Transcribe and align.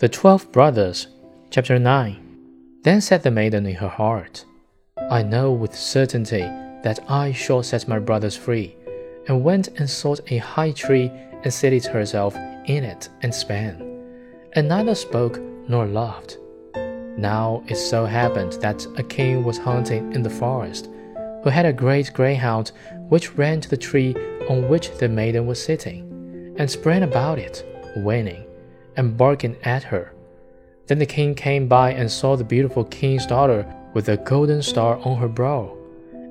The 0.00 0.08
Twelve 0.08 0.50
Brothers, 0.50 1.08
Chapter 1.50 1.78
9 1.78 2.16
Then 2.84 3.02
said 3.02 3.22
the 3.22 3.30
maiden 3.30 3.66
in 3.66 3.74
her 3.74 3.88
heart, 3.88 4.46
I 5.10 5.22
know 5.22 5.52
with 5.52 5.74
certainty 5.74 6.40
that 6.40 7.00
I 7.06 7.32
shall 7.32 7.62
set 7.62 7.86
my 7.86 7.98
brothers 7.98 8.34
free, 8.34 8.74
and 9.28 9.44
went 9.44 9.68
and 9.78 9.90
sought 9.90 10.20
a 10.32 10.38
high 10.38 10.70
tree 10.70 11.12
and 11.44 11.52
seated 11.52 11.84
herself 11.84 12.34
in 12.64 12.82
it 12.82 13.10
and 13.20 13.34
span, 13.34 13.76
and 14.54 14.70
neither 14.70 14.94
spoke 14.94 15.38
nor 15.68 15.84
laughed. 15.84 16.38
Now 17.18 17.62
it 17.68 17.76
so 17.76 18.06
happened 18.06 18.52
that 18.62 18.86
a 18.96 19.02
king 19.02 19.44
was 19.44 19.58
hunting 19.58 20.14
in 20.14 20.22
the 20.22 20.30
forest, 20.30 20.88
who 21.44 21.50
had 21.50 21.66
a 21.66 21.74
great 21.74 22.10
greyhound 22.14 22.72
which 23.10 23.36
ran 23.36 23.60
to 23.60 23.68
the 23.68 23.76
tree 23.76 24.16
on 24.48 24.66
which 24.66 24.96
the 24.96 25.10
maiden 25.10 25.46
was 25.46 25.62
sitting, 25.62 26.54
and 26.58 26.70
sprang 26.70 27.02
about 27.02 27.38
it, 27.38 27.66
whinnying 27.96 28.46
and 29.00 29.16
barking 29.16 29.56
at 29.64 29.82
her. 29.82 30.12
Then 30.86 30.98
the 30.98 31.06
king 31.06 31.34
came 31.34 31.66
by 31.66 31.92
and 31.92 32.10
saw 32.10 32.36
the 32.36 32.44
beautiful 32.44 32.84
king's 32.84 33.24
daughter 33.24 33.64
with 33.94 34.10
a 34.10 34.18
golden 34.18 34.60
star 34.60 34.98
on 34.98 35.16
her 35.16 35.26
brow, 35.26 35.74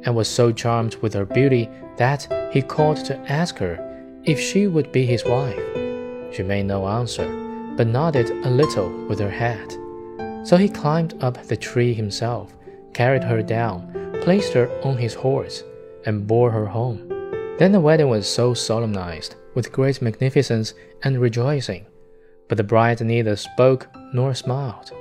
and 0.04 0.16
was 0.16 0.28
so 0.28 0.52
charmed 0.52 0.96
with 0.98 1.16
her 1.16 1.26
beauty 1.26 1.68
that 1.98 2.22
he 2.54 2.62
called 2.62 3.04
to 3.06 3.18
ask 3.28 3.58
her 3.58 3.76
if 4.24 4.40
she 4.40 4.68
would 4.68 4.92
be 4.92 5.04
his 5.04 5.26
wife. 5.26 5.60
She 6.32 6.44
made 6.44 6.68
no 6.68 6.88
answer, 6.88 7.28
but 7.76 7.88
nodded 7.88 8.30
a 8.46 8.52
little 8.52 8.92
with 9.08 9.20
her 9.20 9.32
head. 9.32 9.72
So 10.44 10.56
he 10.56 10.70
climbed 10.70 11.16
up 11.24 11.42
the 11.42 11.58
tree 11.58 11.96
himself, 11.96 12.56
carried 12.94 13.24
her 13.24 13.42
down, 13.42 13.80
placed 14.22 14.54
her 14.54 14.70
on 14.84 14.96
his 14.96 15.16
horse, 15.16 15.64
and 16.06 16.28
bore 16.28 16.52
her 16.52 16.68
home. 16.68 17.00
Then 17.58 17.72
the 17.72 17.80
wedding 17.80 18.10
was 18.10 18.32
so 18.32 18.54
solemnized 18.54 19.38
with 19.56 19.72
great 19.72 20.04
magnificence 20.04 20.76
and 21.02 21.20
rejoicing 21.20 21.88
but 22.50 22.58
the 22.58 22.64
bride 22.64 23.00
neither 23.00 23.36
spoke 23.36 23.88
nor 24.12 24.34
smiled. 24.34 24.92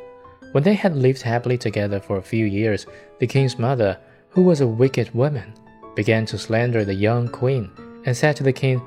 When 0.52 0.62
they 0.62 0.74
had 0.74 0.96
lived 0.96 1.22
happily 1.22 1.58
together 1.58 1.98
for 1.98 2.18
a 2.18 2.22
few 2.22 2.46
years, 2.46 2.86
the 3.18 3.27
king's 3.27 3.58
mother, 3.58 3.98
who 4.28 4.42
was 4.42 4.60
a 4.60 4.66
wicked 4.66 5.12
woman, 5.14 5.52
began 5.96 6.24
to 6.26 6.38
slander 6.38 6.84
the 6.84 6.94
young 6.94 7.26
queen, 7.28 7.70
and 8.04 8.16
said 8.16 8.36
to 8.36 8.44
the 8.44 8.52
king, 8.52 8.80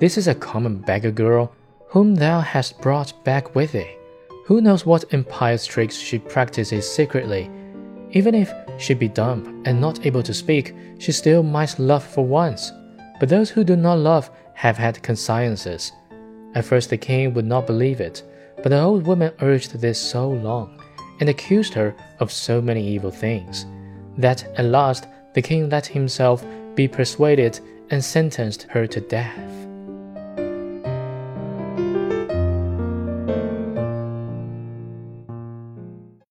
This 0.00 0.18
is 0.18 0.26
a 0.26 0.34
common 0.34 0.78
beggar 0.78 1.10
girl, 1.10 1.52
whom 1.88 2.14
thou 2.14 2.40
hast 2.40 2.80
brought 2.80 3.12
back 3.24 3.54
with 3.54 3.72
thee. 3.72 3.94
Who 4.46 4.60
knows 4.60 4.84
what 4.84 5.12
impious 5.12 5.66
tricks 5.66 5.96
she 5.96 6.18
practices 6.18 6.90
secretly? 6.90 7.50
Even 8.12 8.34
if 8.34 8.50
she 8.78 8.94
be 8.94 9.08
dumb 9.08 9.62
and 9.66 9.80
not 9.80 10.04
able 10.06 10.22
to 10.22 10.32
speak, 10.32 10.74
she 10.98 11.12
still 11.12 11.42
might 11.42 11.78
love 11.78 12.04
for 12.04 12.24
once. 12.24 12.72
But 13.20 13.28
those 13.28 13.50
who 13.50 13.64
do 13.64 13.76
not 13.76 13.98
love 13.98 14.30
have 14.54 14.78
had 14.78 15.02
consciences 15.02 15.92
at 16.58 16.64
first, 16.64 16.90
the 16.90 16.98
king 16.98 17.34
would 17.34 17.46
not 17.46 17.68
believe 17.68 18.00
it, 18.00 18.24
but 18.56 18.70
the 18.70 18.80
old 18.80 19.06
woman 19.06 19.32
urged 19.42 19.74
this 19.74 19.96
so 19.96 20.28
long 20.28 20.82
and 21.20 21.28
accused 21.28 21.72
her 21.74 21.94
of 22.18 22.32
so 22.32 22.60
many 22.60 22.84
evil 22.84 23.12
things 23.12 23.64
that 24.16 24.42
at 24.58 24.64
last 24.64 25.06
the 25.34 25.42
king 25.42 25.68
let 25.68 25.86
himself 25.86 26.44
be 26.74 26.88
persuaded 26.88 27.60
and 27.90 28.04
sentenced 28.04 28.64
her 28.64 28.88
to 28.88 29.00
death. 29.00 29.67